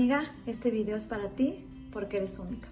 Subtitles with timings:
[0.00, 2.68] amiga, este video es para ti porque eres única.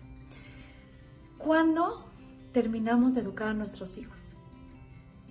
[1.37, 2.07] ¿Cuándo
[2.53, 4.35] terminamos de educar a nuestros hijos?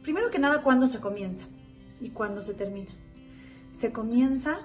[0.03, 1.47] Primero que nada, ¿cuándo se comienza
[1.99, 2.91] y cuándo se termina?
[3.79, 4.59] Se comienza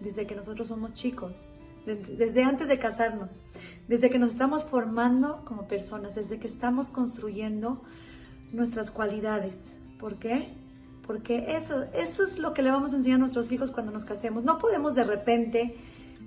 [0.00, 1.48] desde que nosotros somos chicos,
[1.84, 3.32] desde antes de casarnos,
[3.86, 7.82] desde que nos estamos formando como personas, desde que estamos construyendo
[8.52, 9.66] nuestras cualidades.
[10.00, 10.48] ¿Por qué?
[11.06, 14.06] Porque eso, eso es lo que le vamos a enseñar a nuestros hijos cuando nos
[14.06, 14.44] casemos.
[14.44, 15.76] No podemos de repente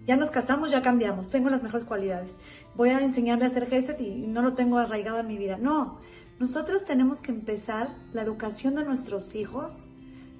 [0.07, 2.37] ya nos casamos, ya cambiamos, tengo las mejores cualidades.
[2.75, 5.57] Voy a enseñarle a hacer gesed y no lo tengo arraigado en mi vida.
[5.57, 5.99] No,
[6.39, 9.83] nosotros tenemos que empezar la educación de nuestros hijos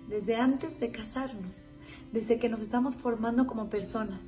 [0.08, 1.54] desde antes de casarnos,
[2.14, 4.22] desde que nos estamos formando como personas.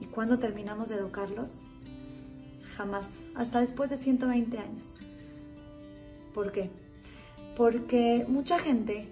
[0.00, 1.50] ¿Y cuando terminamos de educarlos?
[2.76, 4.96] Jamás, hasta después de 120 años.
[6.32, 6.70] ¿Por qué?
[7.56, 9.08] Porque mucha gente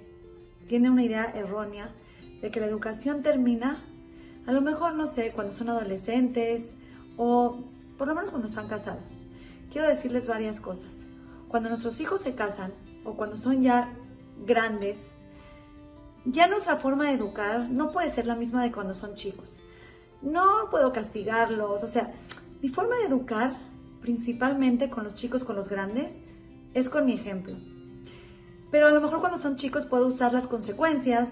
[0.69, 1.91] tiene una idea errónea
[2.41, 3.83] de que la educación termina
[4.47, 6.75] a lo mejor, no sé, cuando son adolescentes
[7.17, 7.59] o
[7.99, 9.05] por lo menos cuando están casados.
[9.71, 11.07] Quiero decirles varias cosas.
[11.49, 12.73] Cuando nuestros hijos se casan
[13.05, 13.93] o cuando son ya
[14.47, 15.07] grandes,
[16.25, 19.61] ya nuestra forma de educar no puede ser la misma de cuando son chicos.
[20.23, 22.13] No puedo castigarlos, o sea,
[22.63, 23.57] mi forma de educar,
[24.01, 26.15] principalmente con los chicos, con los grandes,
[26.75, 27.57] es con mi ejemplo.
[28.71, 31.29] Pero a lo mejor cuando son chicos puedo usar las consecuencias,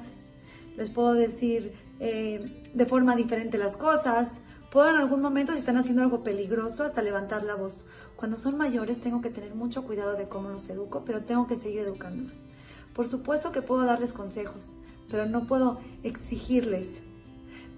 [0.77, 4.29] les puedo decir, eh, de forma diferente las cosas.
[4.71, 7.85] Puedo en algún momento, si están haciendo algo peligroso, hasta levantar la voz.
[8.17, 11.57] Cuando son mayores tengo que tener mucho cuidado de cómo los educo, pero tengo que
[11.57, 12.37] seguir educándolos.
[12.95, 14.65] Por supuesto que puedo darles consejos,
[15.11, 17.01] pero no puedo exigirles.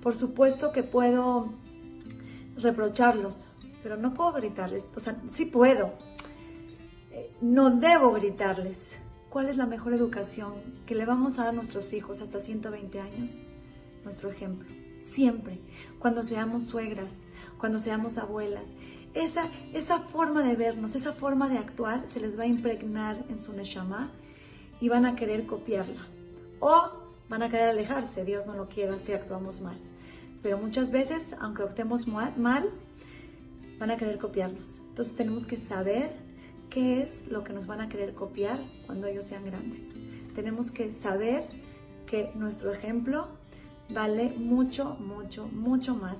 [0.02, 1.52] Por supuesto que puedo
[2.56, 3.44] reprocharlos,
[3.82, 4.88] pero no puedo gritarles.
[4.96, 5.92] O sea, sí puedo.
[7.12, 8.78] Eh, no debo gritarles.
[9.28, 10.54] ¿Cuál es la mejor educación
[10.86, 13.30] que le vamos a dar a nuestros hijos hasta 120 años?
[14.04, 14.68] Nuestro ejemplo.
[15.12, 15.58] Siempre,
[15.98, 17.12] cuando seamos suegras,
[17.58, 18.68] cuando seamos abuelas,
[19.14, 23.40] esa, esa forma de vernos, esa forma de actuar se les va a impregnar en
[23.40, 24.10] su neshama
[24.80, 26.06] y van a querer copiarla.
[26.60, 26.90] O
[27.28, 29.78] van a querer alejarse, Dios no lo quiera si actuamos mal.
[30.42, 32.70] Pero muchas veces, aunque optemos mal,
[33.78, 34.80] van a querer copiarnos.
[34.88, 36.12] Entonces tenemos que saber
[36.70, 39.90] qué es lo que nos van a querer copiar cuando ellos sean grandes.
[40.34, 41.48] Tenemos que saber
[42.06, 43.28] que nuestro ejemplo
[43.92, 46.16] vale mucho, mucho, mucho más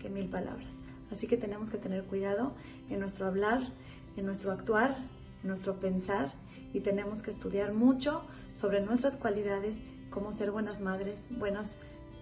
[0.00, 0.74] que mil palabras.
[1.10, 2.52] Así que tenemos que tener cuidado
[2.90, 3.72] en nuestro hablar,
[4.16, 4.96] en nuestro actuar,
[5.42, 6.32] en nuestro pensar
[6.72, 8.22] y tenemos que estudiar mucho
[8.60, 9.76] sobre nuestras cualidades,
[10.10, 11.68] cómo ser buenas madres, buenas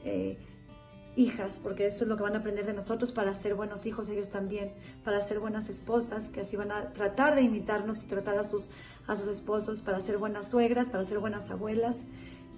[0.04, 0.38] eh,
[1.16, 4.08] hijas, porque eso es lo que van a aprender de nosotros para ser buenos hijos
[4.08, 8.38] ellos también, para ser buenas esposas, que así van a tratar de imitarnos y tratar
[8.38, 8.68] a sus,
[9.06, 11.96] a sus esposos, para ser buenas suegras, para ser buenas abuelas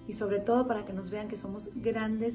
[0.08, 2.34] y sobre todo para que nos vean que somos grandes,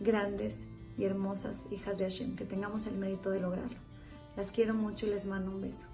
[0.00, 0.54] grandes
[0.96, 3.76] y hermosas hijas de Hashem, que tengamos el mérito de lograrlo.
[4.36, 5.88] Las quiero mucho y les mando un beso.